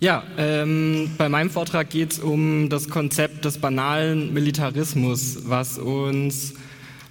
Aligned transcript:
Ja, 0.00 0.22
ähm, 0.36 1.10
bei 1.18 1.28
meinem 1.28 1.50
Vortrag 1.50 1.90
geht 1.90 2.12
es 2.12 2.18
um 2.20 2.68
das 2.68 2.88
Konzept 2.88 3.44
des 3.44 3.58
banalen 3.58 4.32
Militarismus, 4.32 5.38
was 5.48 5.76
uns 5.76 6.54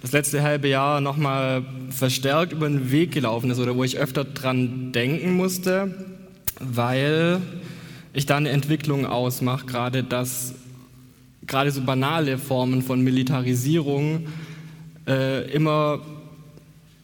das 0.00 0.12
letzte 0.12 0.42
halbe 0.42 0.68
Jahr 0.68 1.02
nochmal 1.02 1.66
verstärkt 1.90 2.54
über 2.54 2.66
den 2.66 2.90
Weg 2.90 3.12
gelaufen 3.12 3.50
ist 3.50 3.58
oder 3.58 3.76
wo 3.76 3.84
ich 3.84 3.98
öfter 3.98 4.24
dran 4.24 4.90
denken 4.92 5.32
musste, 5.32 6.06
weil 6.60 7.42
ich 8.14 8.24
da 8.24 8.38
eine 8.38 8.48
Entwicklung 8.48 9.04
ausmache, 9.04 9.66
gerade 9.66 10.02
dass 10.02 10.54
gerade 11.46 11.70
so 11.72 11.82
banale 11.82 12.38
Formen 12.38 12.80
von 12.80 13.02
Militarisierung 13.02 14.28
äh, 15.06 15.50
immer 15.50 16.00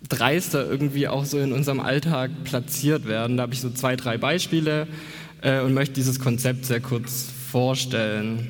dreister 0.09 0.67
irgendwie 0.67 1.09
auch 1.09 1.27
so 1.27 1.39
in 1.39 1.53
unserem 1.53 1.81
Alltag 1.81 2.31
platziert 2.45 3.07
werden. 3.07 3.37
Da 3.37 3.43
habe 3.43 3.53
ich 3.53 3.61
so 3.61 3.69
zwei, 3.69 3.97
drei 3.97 4.17
Beispiele 4.17 4.87
äh, 5.45 5.61
und 5.61 5.75
möchte 5.75 5.95
dieses 5.95 6.19
Konzept 6.19 6.65
sehr 6.65 6.81
kurz 6.81 7.31
vorstellen. 7.53 8.49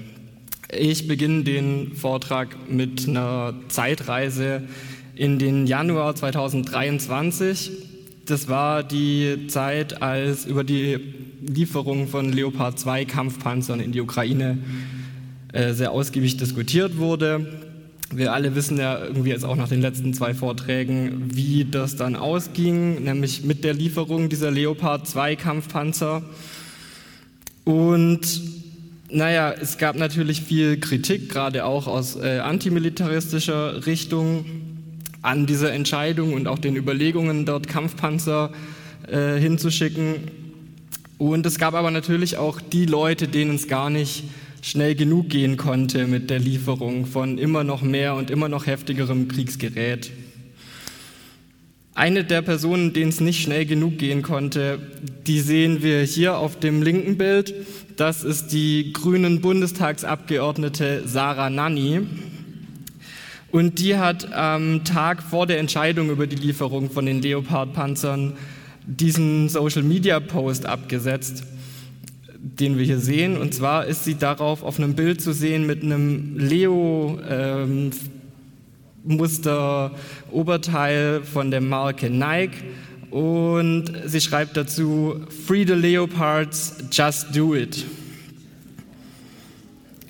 Ich 0.72 1.06
beginne 1.06 1.44
den 1.44 1.92
Vortrag 1.94 2.56
mit 2.70 3.06
einer 3.06 3.54
Zeitreise 3.68 4.62
in 5.14 5.38
den 5.38 5.66
Januar 5.66 6.14
2023. 6.14 7.70
Das 8.24 8.48
war 8.48 8.82
die 8.82 9.46
Zeit, 9.48 10.00
als 10.02 10.46
über 10.46 10.64
die 10.64 10.98
Lieferung 11.42 12.08
von 12.08 12.32
Leopard 12.32 12.78
2 12.78 13.04
Kampfpanzern 13.04 13.80
in 13.80 13.92
die 13.92 14.00
Ukraine 14.00 14.58
äh, 15.52 15.74
sehr 15.74 15.92
ausgiebig 15.92 16.38
diskutiert 16.38 16.96
wurde. 16.96 17.46
Wir 18.12 18.32
alle 18.32 18.54
wissen 18.54 18.78
ja 18.78 19.02
irgendwie 19.02 19.30
jetzt 19.30 19.44
auch 19.44 19.56
nach 19.56 19.68
den 19.68 19.80
letzten 19.80 20.14
zwei 20.14 20.32
Vorträgen, 20.32 21.34
wie 21.34 21.64
das 21.64 21.96
dann 21.96 22.16
ausging, 22.16 23.02
nämlich 23.02 23.44
mit 23.44 23.64
der 23.64 23.74
Lieferung 23.74 24.28
dieser 24.28 24.50
Leopard 24.50 25.08
2 25.08 25.36
Kampfpanzer. 25.36 26.22
Und 27.64 28.20
naja, 29.10 29.52
es 29.52 29.78
gab 29.78 29.96
natürlich 29.96 30.42
viel 30.42 30.78
Kritik, 30.78 31.28
gerade 31.28 31.64
auch 31.64 31.86
aus 31.86 32.16
äh, 32.16 32.38
antimilitaristischer 32.38 33.86
Richtung 33.86 34.44
an 35.22 35.46
dieser 35.46 35.72
Entscheidung 35.72 36.34
und 36.34 36.46
auch 36.48 36.58
den 36.58 36.76
Überlegungen, 36.76 37.46
dort 37.46 37.68
Kampfpanzer 37.68 38.50
äh, 39.10 39.38
hinzuschicken. 39.38 40.30
Und 41.16 41.46
es 41.46 41.58
gab 41.58 41.74
aber 41.74 41.90
natürlich 41.90 42.36
auch 42.36 42.60
die 42.60 42.86
Leute, 42.86 43.28
denen 43.28 43.54
es 43.54 43.68
gar 43.68 43.88
nicht 43.88 44.24
schnell 44.60 44.94
genug 44.94 45.28
gehen 45.28 45.56
konnte 45.56 46.06
mit 46.06 46.30
der 46.30 46.40
Lieferung 46.40 47.06
von 47.06 47.38
immer 47.38 47.64
noch 47.64 47.82
mehr 47.82 48.14
und 48.14 48.30
immer 48.30 48.48
noch 48.48 48.66
heftigerem 48.66 49.28
Kriegsgerät. 49.28 50.10
Eine 51.96 52.24
der 52.24 52.42
Personen, 52.42 52.92
denen 52.92 53.10
es 53.10 53.20
nicht 53.20 53.40
schnell 53.40 53.66
genug 53.66 53.98
gehen 53.98 54.22
konnte, 54.22 54.80
die 55.26 55.38
sehen 55.38 55.82
wir 55.82 56.02
hier 56.02 56.38
auf 56.38 56.58
dem 56.58 56.82
linken 56.82 57.16
Bild. 57.16 57.54
Das 57.96 58.24
ist 58.24 58.48
die 58.48 58.92
grünen 58.92 59.40
Bundestagsabgeordnete 59.40 61.02
Sarah 61.06 61.50
Nanni. 61.50 62.00
Und 63.52 63.78
die 63.78 63.96
hat 63.96 64.32
am 64.32 64.82
Tag 64.82 65.22
vor 65.22 65.46
der 65.46 65.60
Entscheidung 65.60 66.10
über 66.10 66.26
die 66.26 66.34
Lieferung 66.34 66.90
von 66.90 67.06
den 67.06 67.22
Leopard-Panzern 67.22 68.32
diesen 68.86 69.48
Social-Media-Post 69.48 70.66
abgesetzt, 70.66 71.44
den 72.36 72.76
wir 72.76 72.84
hier 72.84 72.98
sehen. 72.98 73.36
Und 73.36 73.54
zwar 73.54 73.86
ist 73.86 74.02
sie 74.02 74.16
darauf 74.16 74.64
auf 74.64 74.78
einem 74.80 74.94
Bild 74.94 75.20
zu 75.20 75.32
sehen 75.32 75.64
mit 75.64 75.84
einem 75.84 76.36
Leo 76.36 77.20
ähm, 77.30 77.92
Muster 79.04 79.92
Oberteil 80.30 81.22
von 81.22 81.50
der 81.50 81.60
Marke 81.60 82.10
Nike 82.10 82.64
und 83.10 83.92
sie 84.06 84.20
schreibt 84.20 84.56
dazu 84.56 85.20
Free 85.46 85.64
the 85.66 85.74
Leopards, 85.74 86.76
just 86.90 87.34
do 87.36 87.54
it. 87.54 87.84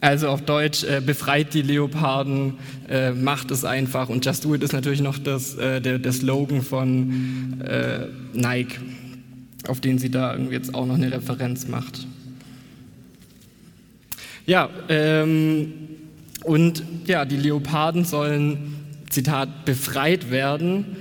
Also 0.04 0.28
auf 0.28 0.42
Deutsch, 0.42 0.84
äh, 0.84 1.00
befreit 1.00 1.54
die 1.54 1.62
Leoparden, 1.62 2.58
äh, 2.90 3.12
macht 3.12 3.50
es 3.50 3.64
einfach. 3.64 4.10
Und 4.10 4.26
Just 4.26 4.44
Do 4.44 4.54
It 4.54 4.62
ist 4.62 4.74
natürlich 4.74 5.00
noch 5.00 5.18
das, 5.18 5.56
äh, 5.56 5.80
der, 5.80 5.98
der, 5.98 6.12
Slogan 6.12 6.60
von 6.60 7.62
äh, 7.62 8.08
Nike, 8.34 8.80
auf 9.66 9.80
den 9.80 9.98
sie 9.98 10.10
da 10.10 10.34
irgendwie 10.34 10.52
jetzt 10.52 10.74
auch 10.74 10.84
noch 10.84 10.96
eine 10.96 11.10
Referenz 11.10 11.68
macht. 11.68 12.06
Ja, 14.44 14.68
ähm, 14.90 15.72
und 16.42 16.82
ja, 17.06 17.24
die 17.24 17.38
Leoparden 17.38 18.04
sollen 18.04 18.73
Zitat, 19.14 19.64
befreit 19.64 20.30
werden. 20.32 20.96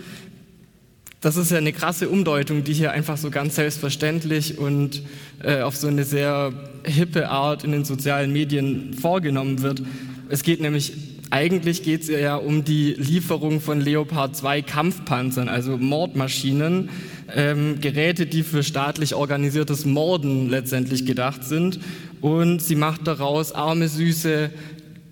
Das 1.20 1.36
ist 1.36 1.52
ja 1.52 1.58
eine 1.58 1.74
krasse 1.74 2.10
Umdeutung, 2.10 2.64
die 2.64 2.74
hier 2.74 2.92
einfach 2.92 3.18
so 3.18 3.32
ganz 3.32 3.56
selbstverständlich 3.56 4.58
und 4.60 5.02
äh, 5.42 5.62
auf 5.62 5.76
so 5.76 5.88
eine 5.88 6.04
sehr 6.04 6.54
hippe 6.86 7.30
Art 7.30 7.64
in 7.64 7.72
den 7.72 7.86
sozialen 7.86 8.32
Medien 8.32 8.94
vorgenommen 8.94 9.64
wird. 9.64 9.82
Es 10.30 10.44
geht 10.44 10.62
nämlich, 10.62 10.94
eigentlich 11.32 11.82
geht 11.82 12.04
es 12.04 12.10
ja 12.10 12.36
um 12.36 12.64
die 12.64 12.94
Lieferung 12.94 13.62
von 13.62 13.82
Leopard 13.82 14.36
2 14.36 14.62
Kampfpanzern, 14.62 15.50
also 15.50 15.78
Mordmaschinen, 15.78 16.90
ähm, 17.34 17.80
Geräte, 17.82 18.28
die 18.28 18.44
für 18.44 18.62
staatlich 18.62 19.16
organisiertes 19.16 19.86
Morden 19.86 20.50
letztendlich 20.50 21.06
gedacht 21.06 21.46
sind. 21.46 21.80
Und 22.22 22.62
sie 22.62 22.76
macht 22.76 23.08
daraus 23.08 23.54
arme, 23.54 23.88
süße 23.88 24.52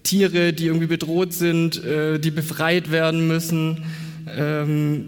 Tiere, 0.04 0.54
die 0.54 0.68
irgendwie 0.68 0.88
bedroht 0.88 1.34
sind, 1.34 1.84
äh, 1.84 2.20
die 2.20 2.32
befreit 2.32 2.92
werden 2.92 3.28
müssen. 3.28 3.84
Ähm, 4.36 5.06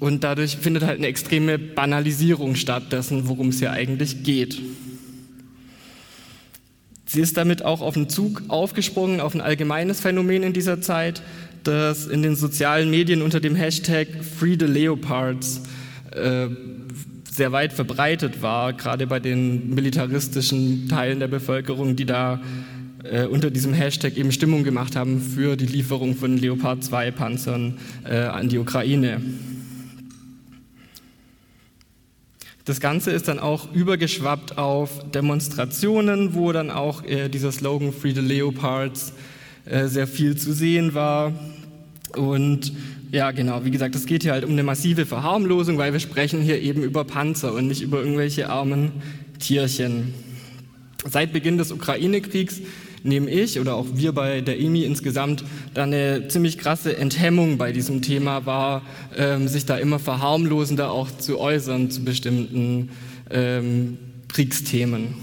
und 0.00 0.24
dadurch 0.24 0.56
findet 0.56 0.84
halt 0.84 0.98
eine 0.98 1.06
extreme 1.06 1.58
Banalisierung 1.58 2.56
statt 2.56 2.92
dessen, 2.92 3.28
worum 3.28 3.48
es 3.48 3.58
hier 3.58 3.72
eigentlich 3.72 4.22
geht. 4.24 4.60
Sie 7.06 7.20
ist 7.20 7.36
damit 7.36 7.64
auch 7.64 7.82
auf 7.82 7.94
den 7.94 8.08
Zug 8.08 8.42
aufgesprungen, 8.48 9.20
auf 9.20 9.34
ein 9.34 9.40
allgemeines 9.40 10.00
Phänomen 10.00 10.42
in 10.42 10.52
dieser 10.54 10.80
Zeit, 10.80 11.22
das 11.62 12.06
in 12.06 12.22
den 12.22 12.36
sozialen 12.36 12.90
Medien 12.90 13.22
unter 13.22 13.38
dem 13.38 13.54
Hashtag 13.54 14.08
Free 14.38 14.56
the 14.58 14.66
Leopards 14.66 15.60
äh, 16.10 16.48
sehr 17.30 17.52
weit 17.52 17.72
verbreitet 17.72 18.42
war, 18.42 18.72
gerade 18.72 19.06
bei 19.06 19.20
den 19.20 19.74
militaristischen 19.74 20.88
Teilen 20.88 21.20
der 21.20 21.28
Bevölkerung, 21.28 21.96
die 21.96 22.06
da 22.06 22.40
äh, 23.04 23.26
unter 23.26 23.50
diesem 23.50 23.72
Hashtag 23.72 24.16
eben 24.16 24.32
Stimmung 24.32 24.64
gemacht 24.64 24.96
haben 24.96 25.20
für 25.20 25.56
die 25.56 25.66
Lieferung 25.66 26.14
von 26.14 26.36
Leopard 26.36 26.84
2 26.84 27.10
Panzern 27.10 27.78
äh, 28.04 28.16
an 28.16 28.48
die 28.48 28.58
Ukraine. 28.58 29.20
Das 32.64 32.78
Ganze 32.78 33.10
ist 33.10 33.26
dann 33.26 33.40
auch 33.40 33.72
übergeschwappt 33.72 34.56
auf 34.56 35.10
Demonstrationen, 35.10 36.34
wo 36.34 36.52
dann 36.52 36.70
auch 36.70 37.04
äh, 37.04 37.28
dieser 37.28 37.50
Slogan 37.50 37.92
Free 37.92 38.12
the 38.12 38.20
Leopards 38.20 39.12
äh, 39.64 39.88
sehr 39.88 40.06
viel 40.06 40.36
zu 40.36 40.52
sehen 40.52 40.94
war. 40.94 41.32
Und 42.16 42.72
ja, 43.10 43.32
genau, 43.32 43.64
wie 43.64 43.72
gesagt, 43.72 43.96
es 43.96 44.06
geht 44.06 44.22
hier 44.22 44.32
halt 44.32 44.44
um 44.44 44.52
eine 44.52 44.62
massive 44.62 45.06
Verharmlosung, 45.06 45.76
weil 45.76 45.92
wir 45.92 46.00
sprechen 46.00 46.40
hier 46.40 46.62
eben 46.62 46.84
über 46.84 47.04
Panzer 47.04 47.52
und 47.52 47.66
nicht 47.66 47.82
über 47.82 47.98
irgendwelche 48.00 48.48
armen 48.48 48.92
Tierchen. 49.40 50.14
Seit 51.04 51.32
Beginn 51.32 51.58
des 51.58 51.72
Ukraine-Kriegs 51.72 52.60
nehme 53.02 53.30
ich 53.30 53.58
oder 53.58 53.74
auch 53.74 53.86
wir 53.94 54.12
bei 54.12 54.40
der 54.40 54.60
EMI 54.60 54.84
insgesamt 54.84 55.44
da 55.74 55.84
eine 55.84 56.28
ziemlich 56.28 56.58
krasse 56.58 56.96
Enthemmung 56.96 57.58
bei 57.58 57.72
diesem 57.72 58.02
Thema 58.02 58.46
war, 58.46 58.82
ähm, 59.16 59.48
sich 59.48 59.66
da 59.66 59.76
immer 59.76 59.98
verharmlosender 59.98 60.90
auch 60.90 61.08
zu 61.18 61.38
äußern 61.38 61.90
zu 61.90 62.04
bestimmten 62.04 62.90
ähm, 63.30 63.98
Kriegsthemen. 64.28 65.14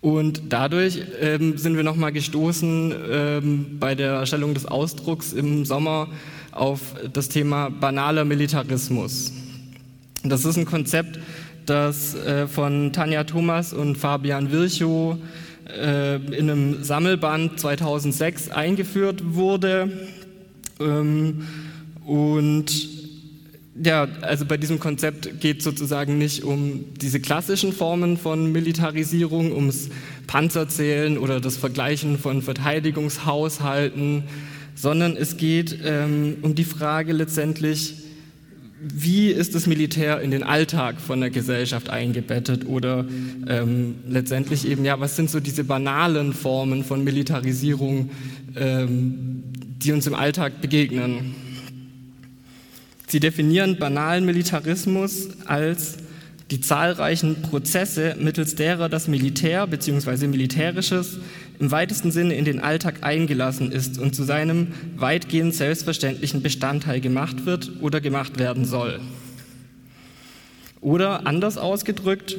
Und 0.00 0.42
dadurch 0.50 1.00
ähm, 1.18 1.56
sind 1.56 1.76
wir 1.76 1.82
nochmal 1.82 2.12
gestoßen 2.12 2.94
ähm, 3.10 3.76
bei 3.80 3.94
der 3.94 4.12
Erstellung 4.12 4.52
des 4.52 4.66
Ausdrucks 4.66 5.32
im 5.32 5.64
Sommer 5.64 6.08
auf 6.52 6.80
das 7.10 7.30
Thema 7.30 7.70
banaler 7.70 8.26
Militarismus. 8.26 9.32
Das 10.22 10.44
ist 10.44 10.58
ein 10.58 10.66
Konzept, 10.66 11.18
das 11.64 12.14
äh, 12.14 12.46
von 12.46 12.92
Tanja 12.92 13.24
Thomas 13.24 13.72
und 13.72 13.96
Fabian 13.96 14.52
Virchow 14.52 15.16
äh, 15.68 16.16
in 16.16 16.50
einem 16.50 16.84
Sammelband 16.84 17.58
2006 17.60 18.50
eingeführt 18.50 19.34
wurde. 19.34 19.90
Ähm, 20.80 21.46
und 22.04 22.88
ja, 23.82 24.06
also 24.20 24.44
bei 24.44 24.56
diesem 24.56 24.78
Konzept 24.78 25.40
geht 25.40 25.58
es 25.58 25.64
sozusagen 25.64 26.16
nicht 26.18 26.44
um 26.44 26.84
diese 27.00 27.20
klassischen 27.20 27.72
Formen 27.72 28.16
von 28.16 28.52
Militarisierung, 28.52 29.52
ums 29.52 29.88
Panzerzählen 30.26 31.18
oder 31.18 31.40
das 31.40 31.56
Vergleichen 31.56 32.18
von 32.18 32.42
Verteidigungshaushalten, 32.42 34.24
sondern 34.76 35.16
es 35.16 35.36
geht 35.36 35.78
ähm, 35.84 36.36
um 36.42 36.54
die 36.54 36.64
Frage 36.64 37.12
letztendlich, 37.12 38.03
wie 38.92 39.30
ist 39.30 39.54
das 39.54 39.66
Militär 39.66 40.20
in 40.20 40.30
den 40.30 40.42
Alltag 40.42 41.00
von 41.00 41.20
der 41.20 41.30
Gesellschaft 41.30 41.88
eingebettet 41.88 42.66
oder 42.66 43.06
ähm, 43.48 43.94
letztendlich 44.06 44.68
eben, 44.68 44.84
ja, 44.84 45.00
was 45.00 45.16
sind 45.16 45.30
so 45.30 45.40
diese 45.40 45.64
banalen 45.64 46.34
Formen 46.34 46.84
von 46.84 47.02
Militarisierung, 47.02 48.10
ähm, 48.56 49.42
die 49.82 49.92
uns 49.92 50.06
im 50.06 50.14
Alltag 50.14 50.60
begegnen. 50.60 51.34
Sie 53.06 53.20
definieren 53.20 53.78
banalen 53.78 54.24
Militarismus 54.26 55.28
als 55.46 55.96
die 56.50 56.60
zahlreichen 56.60 57.40
Prozesse, 57.42 58.16
mittels 58.20 58.54
derer 58.54 58.88
das 58.88 59.08
Militär 59.08 59.66
bzw. 59.66 60.26
Militärisches 60.26 61.18
im 61.58 61.70
weitesten 61.70 62.10
Sinne 62.10 62.34
in 62.34 62.44
den 62.44 62.60
Alltag 62.60 63.02
eingelassen 63.02 63.72
ist 63.72 63.98
und 63.98 64.14
zu 64.14 64.24
seinem 64.24 64.68
weitgehend 64.96 65.54
selbstverständlichen 65.54 66.42
Bestandteil 66.42 67.00
gemacht 67.00 67.46
wird 67.46 67.70
oder 67.80 68.00
gemacht 68.00 68.38
werden 68.38 68.64
soll. 68.64 69.00
Oder 70.80 71.26
anders 71.26 71.56
ausgedrückt, 71.56 72.36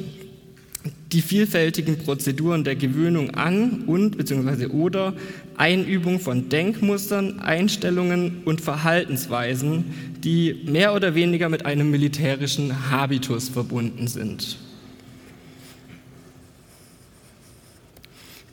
die 1.12 1.20
vielfältigen 1.20 1.98
Prozeduren 1.98 2.64
der 2.64 2.76
Gewöhnung 2.76 3.30
an 3.30 3.84
und 3.86 4.16
bzw. 4.16 4.66
oder 4.66 5.14
Einübung 5.56 6.20
von 6.20 6.48
Denkmustern, 6.48 7.40
Einstellungen 7.40 8.42
und 8.44 8.60
Verhaltensweisen, 8.60 9.84
die 10.22 10.62
mehr 10.66 10.94
oder 10.94 11.14
weniger 11.14 11.48
mit 11.48 11.64
einem 11.64 11.90
militärischen 11.90 12.90
Habitus 12.90 13.48
verbunden 13.48 14.08
sind. 14.08 14.58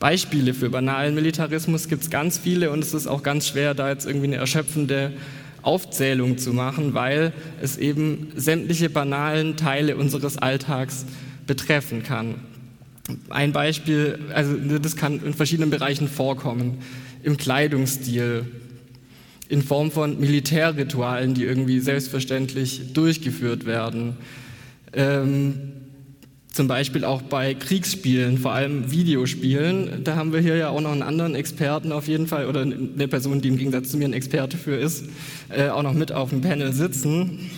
Beispiele 0.04 0.54
für 0.54 0.70
banalen 0.70 1.16
Militarismus 1.16 1.88
gibt 1.88 2.04
es 2.04 2.10
ganz 2.10 2.38
viele 2.38 2.72
und 2.72 2.84
es 2.84 2.94
ist 2.94 3.08
auch 3.08 3.24
ganz 3.24 3.48
schwer, 3.48 3.74
da 3.74 3.88
jetzt 3.88 4.06
irgendwie 4.06 4.28
eine 4.28 4.36
erschöpfende 4.36 5.14
Aufzählung 5.62 6.38
zu 6.38 6.52
machen, 6.52 6.94
weil 6.94 7.32
es 7.62 7.78
eben 7.78 8.28
sämtliche 8.36 8.90
banalen 8.90 9.56
Teile 9.56 9.96
unseres 9.96 10.38
Alltags 10.38 11.06
betreffen 11.48 12.04
kann. 12.04 12.36
Ein 13.30 13.54
Beispiel, 13.54 14.20
also 14.34 14.58
das 14.78 14.98
kann 14.98 15.24
in 15.24 15.34
verschiedenen 15.34 15.70
Bereichen 15.70 16.10
vorkommen, 16.10 16.80
im 17.24 17.38
Kleidungsstil, 17.38 18.46
in 19.48 19.62
Form 19.62 19.90
von 19.90 20.20
Militärritualen, 20.20 21.34
die 21.34 21.46
irgendwie 21.46 21.80
selbstverständlich 21.80 22.92
durchgeführt 22.92 23.66
werden. 23.66 24.18
Ähm, 24.92 25.72
zum 26.54 26.68
Beispiel 26.68 27.04
auch 27.04 27.22
bei 27.22 27.54
Kriegsspielen, 27.54 28.38
vor 28.38 28.54
allem 28.54 28.92
Videospielen. 28.92 30.04
Da 30.04 30.16
haben 30.16 30.32
wir 30.32 30.40
hier 30.40 30.56
ja 30.56 30.70
auch 30.70 30.80
noch 30.80 30.92
einen 30.92 31.02
anderen 31.02 31.36
Experten 31.36 31.92
auf 31.92 32.08
jeden 32.08 32.28
Fall 32.28 32.48
oder 32.48 32.62
eine 32.62 33.08
Person, 33.08 33.42
die 33.42 33.50
im 33.50 33.58
Gegensatz 33.58 33.90
zu 33.90 33.98
mir 33.98 34.06
ein 34.06 34.14
Experte 34.14 34.56
für 34.56 34.76
ist, 34.76 35.06
äh, 35.50 35.68
auch 35.70 35.84
noch 35.84 35.94
mit 35.94 36.12
auf 36.12 36.30
dem 36.30 36.42
Panel 36.42 36.72
sitzen 36.72 37.50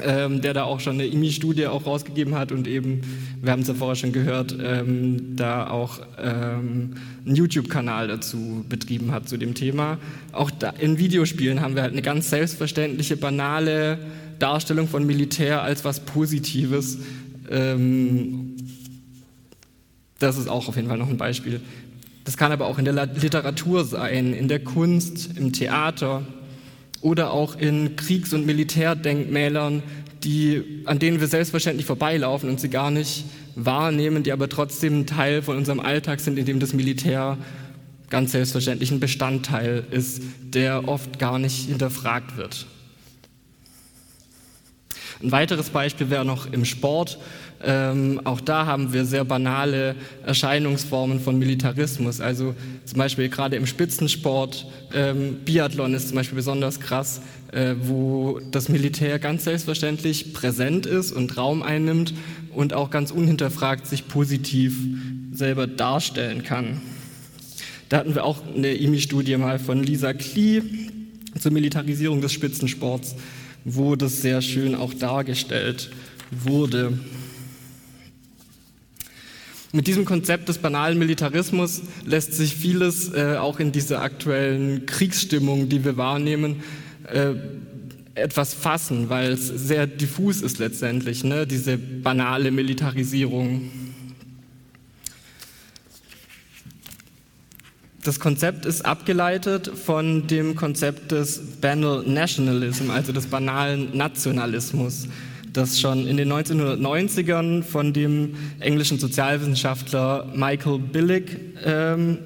ähm, 0.00 0.40
der 0.40 0.54
da 0.54 0.64
auch 0.64 0.80
schon 0.80 0.94
eine 0.94 1.06
IMI-Studie 1.06 1.66
auch 1.66 1.86
rausgegeben 1.86 2.34
hat 2.34 2.52
und 2.52 2.66
eben, 2.66 3.00
wir 3.40 3.52
haben 3.52 3.62
es 3.62 3.68
ja 3.68 3.74
vorher 3.74 3.96
schon 3.96 4.12
gehört, 4.12 4.56
ähm, 4.60 5.36
da 5.36 5.68
auch 5.68 6.00
ähm, 6.18 6.94
einen 7.26 7.36
YouTube-Kanal 7.36 8.08
dazu 8.08 8.64
betrieben 8.68 9.12
hat 9.12 9.28
zu 9.28 9.36
dem 9.36 9.54
Thema. 9.54 9.98
Auch 10.32 10.50
da, 10.50 10.70
in 10.70 10.98
Videospielen 10.98 11.60
haben 11.60 11.74
wir 11.74 11.82
halt 11.82 11.92
eine 11.92 12.02
ganz 12.02 12.30
selbstverständliche, 12.30 13.16
banale 13.16 13.98
Darstellung 14.38 14.86
von 14.86 15.04
Militär 15.04 15.62
als 15.62 15.84
was 15.84 16.00
Positives. 16.00 16.98
Ähm, 17.50 18.56
das 20.18 20.36
ist 20.36 20.48
auch 20.48 20.68
auf 20.68 20.76
jeden 20.76 20.88
Fall 20.88 20.98
noch 20.98 21.08
ein 21.08 21.16
Beispiel. 21.16 21.60
Das 22.24 22.36
kann 22.36 22.52
aber 22.52 22.66
auch 22.66 22.78
in 22.78 22.84
der 22.84 23.06
Literatur 23.06 23.84
sein, 23.84 24.34
in 24.34 24.48
der 24.48 24.62
Kunst, 24.62 25.36
im 25.38 25.52
Theater, 25.52 26.26
oder 27.00 27.32
auch 27.32 27.56
in 27.56 27.96
Kriegs- 27.96 28.32
und 28.32 28.44
Militärdenkmälern, 28.44 29.82
die, 30.24 30.82
an 30.84 30.98
denen 30.98 31.20
wir 31.20 31.28
selbstverständlich 31.28 31.86
vorbeilaufen 31.86 32.50
und 32.50 32.60
sie 32.60 32.68
gar 32.68 32.90
nicht 32.90 33.24
wahrnehmen, 33.54 34.24
die 34.24 34.32
aber 34.32 34.48
trotzdem 34.48 35.00
ein 35.00 35.06
Teil 35.06 35.42
von 35.42 35.56
unserem 35.56 35.80
Alltag 35.80 36.20
sind, 36.20 36.38
in 36.38 36.44
dem 36.44 36.60
das 36.60 36.72
Militär 36.72 37.38
ganz 38.10 38.32
selbstverständlich 38.32 38.90
ein 38.90 39.00
Bestandteil 39.00 39.84
ist, 39.90 40.22
der 40.42 40.88
oft 40.88 41.18
gar 41.18 41.38
nicht 41.38 41.68
hinterfragt 41.68 42.36
wird. 42.36 42.66
Ein 45.22 45.32
weiteres 45.32 45.70
Beispiel 45.70 46.10
wäre 46.10 46.24
noch 46.24 46.52
im 46.52 46.64
Sport. 46.64 47.18
Ähm, 47.64 48.20
auch 48.22 48.40
da 48.40 48.66
haben 48.66 48.92
wir 48.92 49.04
sehr 49.04 49.24
banale 49.24 49.96
Erscheinungsformen 50.24 51.18
von 51.18 51.38
Militarismus. 51.38 52.20
Also 52.20 52.54
zum 52.84 52.98
Beispiel 52.98 53.28
gerade 53.28 53.56
im 53.56 53.66
Spitzensport, 53.66 54.66
ähm, 54.94 55.38
Biathlon 55.44 55.92
ist 55.94 56.08
zum 56.08 56.16
Beispiel 56.16 56.36
besonders 56.36 56.78
krass, 56.78 57.20
äh, 57.50 57.74
wo 57.80 58.40
das 58.52 58.68
Militär 58.68 59.18
ganz 59.18 59.42
selbstverständlich 59.42 60.34
präsent 60.34 60.86
ist 60.86 61.10
und 61.10 61.36
Raum 61.36 61.64
einnimmt 61.64 62.14
und 62.54 62.72
auch 62.72 62.90
ganz 62.90 63.10
unhinterfragt 63.10 63.88
sich 63.88 64.06
positiv 64.06 64.76
selber 65.32 65.66
darstellen 65.66 66.44
kann. 66.44 66.80
Da 67.88 67.96
hatten 67.96 68.14
wir 68.14 68.24
auch 68.24 68.38
eine 68.54 68.74
IMI-Studie 68.74 69.36
mal 69.36 69.58
von 69.58 69.82
Lisa 69.82 70.12
Klee 70.12 70.62
zur 71.40 71.52
Militarisierung 71.52 72.20
des 72.20 72.32
Spitzensports, 72.32 73.14
wo 73.64 73.96
das 73.96 74.22
sehr 74.22 74.42
schön 74.42 74.74
auch 74.74 74.94
dargestellt 74.94 75.90
wurde. 76.30 76.98
Mit 79.70 79.86
diesem 79.86 80.06
Konzept 80.06 80.48
des 80.48 80.58
banalen 80.58 80.98
Militarismus 80.98 81.82
lässt 82.06 82.32
sich 82.32 82.56
vieles 82.56 83.12
äh, 83.12 83.36
auch 83.36 83.60
in 83.60 83.70
dieser 83.70 84.00
aktuellen 84.00 84.86
Kriegsstimmung, 84.86 85.68
die 85.68 85.84
wir 85.84 85.98
wahrnehmen, 85.98 86.62
äh, 87.04 87.34
etwas 88.14 88.54
fassen, 88.54 89.10
weil 89.10 89.32
es 89.32 89.46
sehr 89.46 89.86
diffus 89.86 90.40
ist 90.40 90.58
letztendlich, 90.58 91.22
ne? 91.22 91.46
diese 91.46 91.76
banale 91.76 92.50
Militarisierung. 92.50 93.70
Das 98.08 98.20
Konzept 98.20 98.64
ist 98.64 98.86
abgeleitet 98.86 99.70
von 99.84 100.26
dem 100.28 100.56
Konzept 100.56 101.12
des 101.12 101.42
Banal 101.60 102.02
Nationalism, 102.06 102.90
also 102.90 103.12
des 103.12 103.26
banalen 103.26 103.94
Nationalismus 103.94 105.08
das 105.52 105.78
schon 105.78 106.06
in 106.06 106.16
den 106.16 106.32
1990ern 106.32 107.62
von 107.62 107.92
dem 107.92 108.34
englischen 108.60 108.98
Sozialwissenschaftler 108.98 110.26
Michael 110.34 110.78
Billig 110.78 111.36
ähm, 111.62 112.20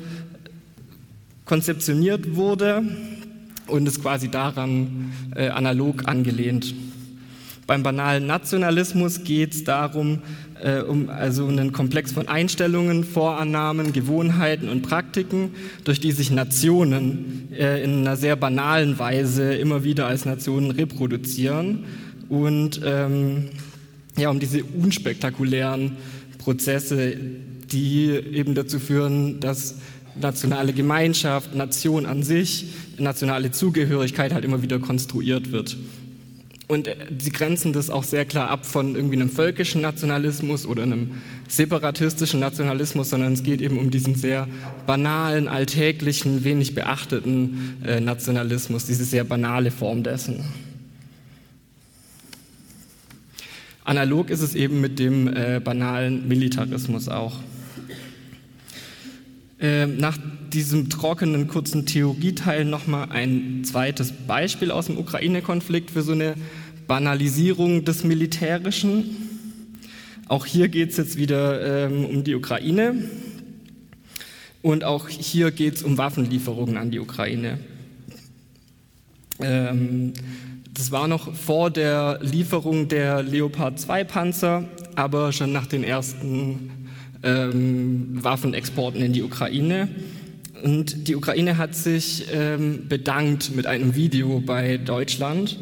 konzeptioniert 1.47 2.37
wurde 2.37 2.85
und 3.67 3.89
ist 3.89 4.01
quasi 4.01 4.31
daran 4.31 5.13
äh, 5.35 5.49
analog 5.49 6.07
angelehnt. 6.07 6.77
Beim 7.67 7.83
banalen 7.83 8.27
Nationalismus 8.27 9.23
geht 9.23 9.55
es 9.55 9.65
darum, 9.65 10.19
äh, 10.63 10.81
um 10.81 11.09
also 11.09 11.47
einen 11.47 11.73
Komplex 11.73 12.13
von 12.13 12.29
Einstellungen, 12.29 13.05
Vorannahmen, 13.05 13.93
Gewohnheiten 13.93 14.69
und 14.69 14.83
Praktiken, 14.83 15.51
durch 15.85 16.01
die 16.01 16.13
sich 16.13 16.31
Nationen 16.31 17.49
äh, 17.57 17.83
in 17.85 18.01
einer 18.01 18.17
sehr 18.17 18.37
banalen 18.37 18.99
Weise 18.99 19.55
immer 19.55 19.85
wieder 19.85 20.07
als 20.07 20.25
Nationen 20.25 20.71
reproduzieren 20.73 21.85
und 22.29 22.81
ähm, 22.85 23.51
ja, 24.17 24.31
um 24.31 24.41
diese 24.41 24.65
unspektakulären 24.65 25.97
Prozesse, 26.39 27.17
die 27.71 28.11
eben 28.11 28.55
dazu 28.55 28.79
führen, 28.79 29.41
dass 29.41 29.77
nationale 30.21 30.73
Gemeinschaft, 30.73 31.55
Nation 31.55 32.07
an 32.07 32.23
sich, 32.23 32.67
nationale 32.99 33.51
Zugehörigkeit 33.51 34.35
halt 34.35 34.45
immer 34.45 34.63
wieder 34.63 34.79
konstruiert 34.79 35.53
wird. 35.53 35.77
Und 36.73 36.89
äh, 36.89 36.97
sie 37.19 37.31
grenzen 37.31 37.75
das 37.75 37.91
auch 37.91 38.03
sehr 38.03 38.25
klar 38.25 38.49
ab 38.49 38.65
von 38.65 38.97
irgendwie 38.97 39.17
einem 39.17 39.29
völkischen 39.29 39.83
Nationalismus 39.83 40.65
oder 40.65 40.85
einem 40.85 41.21
separatistischen 41.47 42.41
Nationalismus, 42.41 43.11
sondern 43.11 43.35
es 43.35 43.43
geht 43.43 43.61
eben 43.61 43.77
um 43.79 43.91
diesen 43.91 44.15
sehr 44.15 44.49
banalen, 44.87 45.49
alltäglichen, 45.49 46.45
wenig 46.45 46.75
beachteten 46.75 47.77
äh, 47.85 48.01
Nationalismus, 48.01 48.87
diese 48.87 49.05
sehr 49.05 49.25
banale 49.25 49.71
Form 49.71 50.03
dessen. 50.03 50.45
Analog 53.85 54.31
ist 54.31 54.41
es 54.41 54.55
eben 54.55 54.81
mit 54.81 54.99
dem 54.99 55.29
äh, 55.29 55.61
banalen 55.63 56.27
Militarismus 56.27 57.07
auch. 57.11 57.35
Äh, 59.61 59.87
nach 59.89 60.17
diesem 60.55 60.89
trockenen, 60.89 61.49
kurzen 61.49 61.85
Theorieteil 61.85 62.65
nochmal 62.65 63.09
ein 63.11 63.63
zweites 63.65 64.13
Beispiel 64.27 64.71
aus 64.71 64.87
dem 64.87 64.97
Ukraine-Konflikt 64.97 65.91
für 65.91 66.03
so 66.03 66.13
eine 66.13 66.35
Banalisierung 66.87 67.85
des 67.85 68.05
Militärischen. 68.05 69.17
Auch 70.29 70.47
hier 70.47 70.69
geht 70.69 70.91
es 70.91 70.97
jetzt 70.97 71.17
wieder 71.17 71.87
ähm, 71.87 72.05
um 72.05 72.25
die 72.25 72.35
Ukraine 72.35 72.95
und 74.63 74.85
auch 74.85 75.09
hier 75.09 75.51
geht 75.51 75.75
es 75.77 75.83
um 75.83 75.99
Waffenlieferungen 75.99 76.77
an 76.77 76.91
die 76.91 77.01
Ukraine. 77.01 77.59
Ähm, 79.41 80.13
das 80.73 80.91
war 80.91 81.09
noch 81.09 81.35
vor 81.35 81.71
der 81.71 82.21
Lieferung 82.23 82.89
der 82.89 83.23
Leopard 83.23 83.79
2 83.79 84.05
Panzer, 84.05 84.65
aber 84.95 85.33
schon 85.33 85.53
nach 85.53 85.67
den 85.67 85.85
ersten 85.85 86.71
ähm, 87.23 88.23
Waffenexporten 88.23 89.03
in 89.03 89.13
die 89.13 89.23
Ukraine. 89.23 89.89
Und 90.63 91.09
die 91.09 91.17
Ukraine 91.17 91.59
hat 91.59 91.75
sich 91.75 92.27
ähm, 92.33 92.89
bedankt 92.89 93.55
mit 93.55 93.67
einem 93.67 93.97
Video 93.97 94.41
bei 94.41 94.79
Deutschland 94.79 95.59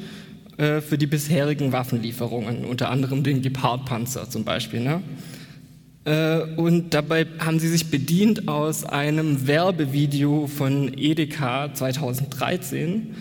äh, 0.60 0.82
für 0.82 0.98
die 0.98 1.06
bisherigen 1.06 1.72
Waffenlieferungen, 1.72 2.66
unter 2.66 2.90
anderem 2.90 3.22
den 3.22 3.40
Gepard-Panzer 3.40 4.28
zum 4.28 4.44
Beispiel. 4.44 4.80
Ne? 4.80 5.00
Äh, 6.04 6.54
und 6.56 6.92
dabei 6.92 7.26
haben 7.38 7.58
sie 7.58 7.68
sich 7.68 7.90
bedient 7.90 8.46
aus 8.46 8.84
einem 8.84 9.46
Werbevideo 9.46 10.48
von 10.48 10.92
Edeka 10.98 11.72
2013 11.72 13.14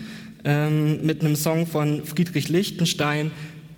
ähm, 0.44 1.06
mit 1.06 1.24
einem 1.24 1.34
Song 1.34 1.66
von 1.66 2.04
Friedrich 2.04 2.50
Lichtenstein. 2.50 3.30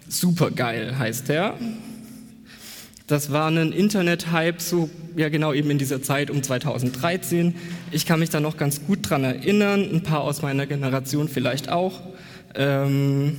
Supergeil 0.08 0.98
heißt 0.98 1.28
der. 1.28 1.54
Das 3.06 3.30
war 3.30 3.48
ein 3.48 3.70
Internet-Hype, 3.70 4.60
so 4.60 4.90
ja 5.16 5.28
genau 5.28 5.52
eben 5.52 5.70
in 5.70 5.78
dieser 5.78 6.02
Zeit 6.02 6.30
um 6.30 6.42
2013. 6.42 7.54
Ich 7.92 8.06
kann 8.06 8.18
mich 8.18 8.30
da 8.30 8.40
noch 8.40 8.56
ganz 8.56 8.84
gut 8.84 9.08
dran 9.08 9.22
erinnern, 9.22 9.88
ein 9.88 10.02
paar 10.02 10.22
aus 10.22 10.42
meiner 10.42 10.66
Generation 10.66 11.28
vielleicht 11.28 11.68
auch. 11.68 12.00
Ähm 12.56 13.36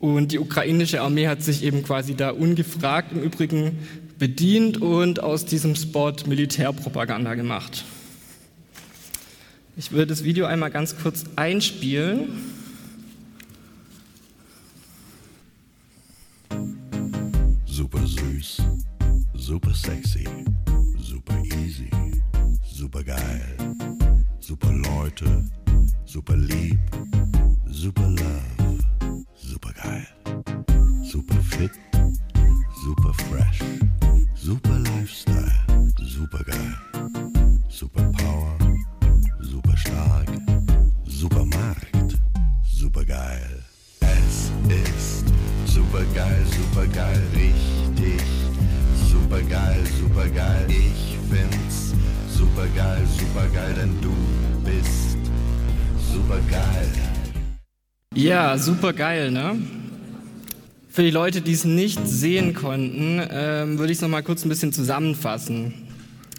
und 0.00 0.32
die 0.32 0.38
ukrainische 0.38 1.02
Armee 1.02 1.28
hat 1.28 1.42
sich 1.42 1.62
eben 1.62 1.84
quasi 1.84 2.14
da 2.14 2.30
ungefragt 2.30 3.12
im 3.12 3.22
Übrigen 3.22 3.78
bedient 4.18 4.78
und 4.78 5.22
aus 5.22 5.44
diesem 5.44 5.76
Spot 5.76 6.14
Militärpropaganda 6.26 7.34
gemacht. 7.34 7.84
Ich 9.76 9.92
würde 9.92 10.08
das 10.08 10.24
Video 10.24 10.46
einmal 10.46 10.70
ganz 10.70 10.96
kurz 10.96 11.24
einspielen. 11.36 12.28
Super 17.66 18.06
süß, 18.06 18.62
super 19.34 19.74
sexy, 19.74 20.26
super 20.98 21.42
easy, 21.62 21.90
super 22.74 23.04
geil, 23.04 23.56
super 24.38 24.72
Leute, 24.72 25.44
super 26.04 26.36
lieb, 26.36 26.78
super 27.66 28.08
love, 28.08 28.59
geil, 29.82 30.06
super 31.02 31.42
fit, 31.42 31.70
super 32.84 33.12
fresh, 33.12 33.60
super 34.34 34.78
Lifestyle, 34.78 35.52
super 36.02 36.44
geil, 36.44 36.74
super 37.68 38.04
Power, 38.18 38.56
super 39.40 39.76
stark, 39.76 40.28
super 41.06 41.44
Markt, 41.44 42.18
super 42.64 43.04
geil. 43.04 43.62
Es 44.00 44.50
ist 44.68 45.24
super 45.66 46.04
geil, 46.14 46.44
super 46.46 46.86
geil, 46.86 47.22
richtig 47.34 48.20
super 49.30 49.42
geil, 49.42 49.84
super 50.00 50.28
geil. 50.28 50.66
Ich 50.68 51.18
find's 51.30 51.94
super 52.28 52.66
geil, 52.74 53.06
super 53.06 53.46
geil, 53.54 53.74
denn 53.74 54.00
du 54.00 54.12
bist 54.64 55.16
super 56.12 56.40
geil. 56.50 57.09
Ja, 58.16 58.58
super 58.58 58.92
geil, 58.92 59.30
ne? 59.30 59.56
Für 60.88 61.04
die 61.04 61.12
Leute, 61.12 61.42
die 61.42 61.52
es 61.52 61.64
nicht 61.64 62.08
sehen 62.08 62.54
konnten, 62.54 63.22
ähm, 63.30 63.78
würde 63.78 63.92
ich 63.92 63.98
es 63.98 64.02
nochmal 64.02 64.24
kurz 64.24 64.44
ein 64.44 64.48
bisschen 64.48 64.72
zusammenfassen. 64.72 65.74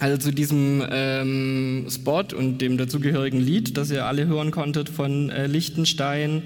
Also 0.01 0.17
zu 0.17 0.33
diesem 0.33 0.83
ähm, 0.91 1.87
Spot 1.89 2.25
und 2.37 2.57
dem 2.57 2.77
dazugehörigen 2.77 3.39
Lied, 3.39 3.77
das 3.77 3.89
ihr 3.89 4.05
alle 4.05 4.27
hören 4.27 4.51
konntet 4.51 4.89
von 4.89 5.29
äh, 5.29 5.47
Lichtenstein, 5.47 6.43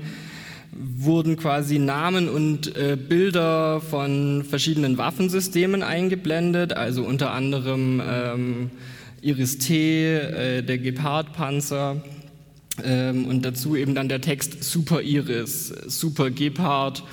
wurden 0.72 1.38
quasi 1.38 1.80
Namen 1.80 2.30
und 2.30 2.76
äh, 2.78 2.96
Bilder 2.96 3.82
von 3.82 4.44
verschiedenen 4.48 5.00
Waffensystemen 5.00 5.82
eingeblendet, 5.82 6.74
also 6.74 7.04
unter 7.04 7.32
anderem 7.32 8.00
ähm, 8.08 8.70
Iris-T, 9.24 10.18
äh, 10.18 10.62
der 10.62 10.78
Gepard-Panzer 10.78 12.04
und 12.78 13.42
dazu 13.44 13.76
eben 13.76 13.96
dann 13.96 14.10
der 14.10 14.20
Text 14.20 14.64
Super 14.64 15.02
Iris, 15.02 15.70
Super 15.88 16.30
Gepard 16.30 17.04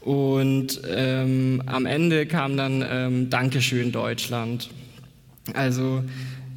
und 0.00 0.80
ähm, 0.88 1.62
am 1.66 1.84
Ende 1.84 2.24
kam 2.24 2.56
dann 2.56 2.82
ähm, 2.88 3.30
Dankeschön 3.30 3.92
Deutschland. 3.92 4.70
Also 5.52 6.02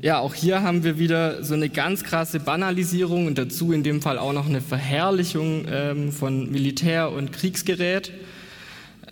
ja, 0.01 0.19
auch 0.19 0.33
hier 0.33 0.63
haben 0.63 0.83
wir 0.83 0.97
wieder 0.97 1.43
so 1.43 1.53
eine 1.53 1.69
ganz 1.69 2.03
krasse 2.03 2.39
Banalisierung 2.39 3.27
und 3.27 3.37
dazu 3.37 3.71
in 3.71 3.83
dem 3.83 4.01
Fall 4.01 4.17
auch 4.17 4.33
noch 4.33 4.47
eine 4.47 4.61
Verherrlichung 4.61 5.65
ähm, 5.69 6.11
von 6.11 6.51
Militär- 6.51 7.11
und 7.11 7.31
Kriegsgerät. 7.33 8.11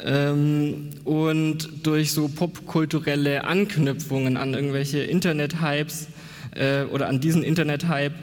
Ähm, 0.04 0.92
und 1.04 1.86
durch 1.86 2.14
so 2.14 2.30
popkulturelle 2.30 3.44
Anknüpfungen 3.44 4.38
an 4.38 4.54
irgendwelche 4.54 5.00
Internet-Hypes 5.00 6.08
äh, 6.56 6.84
oder 6.84 7.08
an 7.08 7.20
diesen 7.20 7.44
Internet-Hype 7.44 8.14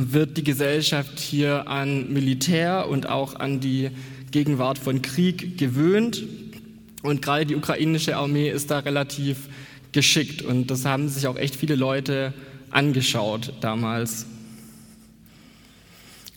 wird 0.00 0.36
die 0.36 0.44
Gesellschaft 0.44 1.18
hier 1.18 1.68
an 1.68 2.12
Militär 2.12 2.88
und 2.88 3.08
auch 3.08 3.36
an 3.36 3.60
die 3.60 3.90
Gegenwart 4.30 4.78
von 4.78 5.02
Krieg 5.02 5.58
gewöhnt. 5.58 6.22
Und 7.02 7.22
gerade 7.22 7.46
die 7.46 7.56
ukrainische 7.56 8.16
Armee 8.16 8.50
ist 8.50 8.70
da 8.70 8.80
relativ 8.80 9.48
geschickt 9.92 10.42
und 10.42 10.70
das 10.70 10.84
haben 10.84 11.08
sich 11.08 11.26
auch 11.26 11.36
echt 11.36 11.56
viele 11.56 11.74
Leute 11.74 12.32
angeschaut 12.70 13.52
damals. 13.60 14.26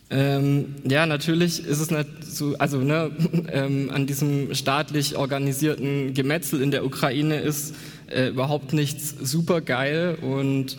Ähm, 0.10 0.76
ja, 0.88 1.06
natürlich 1.06 1.66
ist 1.66 1.80
es 1.80 1.90
nicht 1.90 2.08
so, 2.24 2.56
also 2.60 2.78
ne, 2.78 3.12
ähm, 3.52 3.90
an 3.92 4.06
diesem 4.06 4.54
staatlich 4.54 5.18
organisierten 5.18 6.14
Gemetzel 6.14 6.62
in 6.62 6.72
der 6.72 6.86
Ukraine 6.86 7.40
ist 7.40 7.76
äh, 8.12 8.28
überhaupt 8.30 8.74
nichts 8.74 9.16
super 9.22 9.62
geil 9.62 10.18
und 10.22 10.78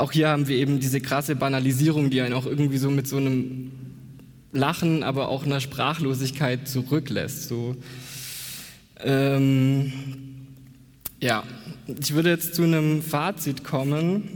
auch 0.00 0.12
hier 0.12 0.28
haben 0.28 0.48
wir 0.48 0.56
eben 0.56 0.80
diese 0.80 1.00
krasse 1.00 1.36
Banalisierung, 1.36 2.10
die 2.10 2.20
einen 2.22 2.34
auch 2.34 2.46
irgendwie 2.46 2.78
so 2.78 2.90
mit 2.90 3.06
so 3.06 3.18
einem 3.18 3.70
Lachen, 4.52 5.02
aber 5.02 5.28
auch 5.28 5.44
einer 5.44 5.60
Sprachlosigkeit 5.60 6.66
zurücklässt. 6.66 7.48
So, 7.48 7.76
ähm, 9.04 9.92
ja, 11.20 11.44
ich 11.86 12.14
würde 12.14 12.30
jetzt 12.30 12.54
zu 12.54 12.62
einem 12.62 13.02
Fazit 13.02 13.62
kommen. 13.62 14.30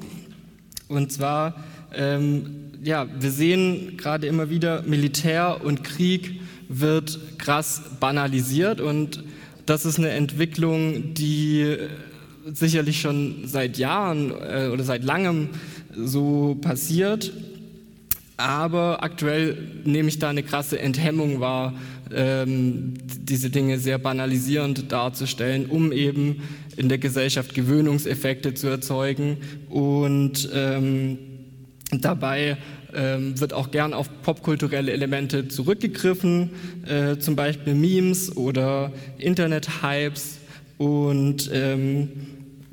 Und 0.88 1.10
zwar, 1.10 1.64
ähm, 1.94 2.72
ja, 2.82 3.06
wir 3.18 3.30
sehen 3.30 3.96
gerade 3.96 4.26
immer 4.26 4.50
wieder, 4.50 4.82
Militär 4.82 5.64
und 5.64 5.82
Krieg 5.82 6.40
wird 6.68 7.18
krass 7.38 7.82
banalisiert 8.00 8.80
und 8.80 9.24
das 9.66 9.86
ist 9.86 9.98
eine 9.98 10.10
Entwicklung, 10.10 11.14
die 11.14 11.78
sicherlich 12.52 13.00
schon 13.00 13.46
seit 13.46 13.78
Jahren 13.78 14.30
äh, 14.30 14.68
oder 14.72 14.84
seit 14.84 15.04
langem 15.04 15.48
so 15.96 16.56
passiert. 16.60 17.32
Aber 18.36 19.02
aktuell 19.02 19.56
nehme 19.84 20.08
ich 20.08 20.18
da 20.18 20.30
eine 20.30 20.42
krasse 20.42 20.78
Enthemmung 20.80 21.40
wahr, 21.40 21.72
ähm, 22.12 22.94
diese 23.06 23.50
Dinge 23.50 23.78
sehr 23.78 23.98
banalisierend 23.98 24.90
darzustellen, 24.90 25.66
um 25.66 25.92
eben 25.92 26.42
in 26.76 26.88
der 26.88 26.98
Gesellschaft 26.98 27.54
Gewöhnungseffekte 27.54 28.54
zu 28.54 28.66
erzeugen. 28.66 29.38
Und 29.68 30.50
ähm, 30.52 31.18
dabei 31.92 32.56
ähm, 32.92 33.38
wird 33.40 33.52
auch 33.52 33.70
gern 33.70 33.94
auf 33.94 34.08
popkulturelle 34.22 34.92
Elemente 34.92 35.46
zurückgegriffen, 35.46 36.50
äh, 36.86 37.18
zum 37.18 37.36
Beispiel 37.36 37.74
Memes 37.74 38.36
oder 38.36 38.92
Internet-Hypes. 39.18 40.38
Und 40.76 41.50
ähm, 41.52 42.08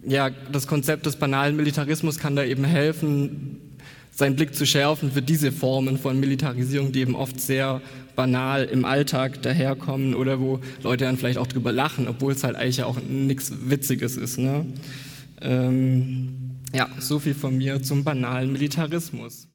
ja, 0.05 0.29
das 0.29 0.67
Konzept 0.67 1.05
des 1.05 1.15
banalen 1.15 1.55
Militarismus 1.55 2.17
kann 2.17 2.36
da 2.36 2.43
eben 2.43 2.63
helfen, 2.63 3.58
seinen 4.12 4.36
Blick 4.36 4.55
zu 4.55 4.65
schärfen 4.65 5.12
für 5.12 5.22
diese 5.22 5.51
Formen 5.51 5.98
von 5.98 6.20
Militarisierung, 6.20 6.91
die 6.91 7.01
eben 7.01 7.15
oft 7.15 7.39
sehr 7.39 7.81
banal 8.15 8.65
im 8.65 8.86
Alltag 8.86 9.41
daherkommen 9.41 10.13
oder 10.13 10.39
wo 10.39 10.60
Leute 10.84 11.05
dann 11.05 11.17
vielleicht 11.17 11.38
auch 11.38 11.48
drüber 11.48 11.72
lachen, 11.72 12.08
obwohl 12.08 12.34
es 12.34 12.43
halt 12.43 12.55
eigentlich 12.55 12.84
auch 12.84 12.98
nichts 13.01 13.51
Witziges 13.65 14.17
ist. 14.17 14.38
Ne? 14.38 14.65
Ähm, 15.41 16.29
ja, 16.74 16.89
so 17.00 17.20
viel 17.20 17.34
von 17.34 17.58
mir 17.58 17.81
zum 17.81 18.03
banalen 18.03 18.51
Militarismus. 18.51 19.48